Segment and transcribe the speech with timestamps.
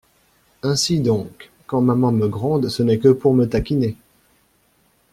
[0.63, 3.95] Ainsi donc, quand maman me gronde Ce n’est que pour me taquiner!